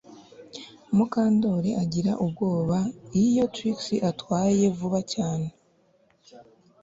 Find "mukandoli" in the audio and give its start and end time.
0.95-1.69